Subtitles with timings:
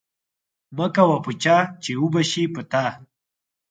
[0.77, 2.85] مه کوه په چا، چی وبه شي په تا